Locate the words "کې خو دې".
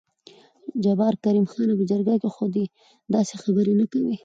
2.21-2.65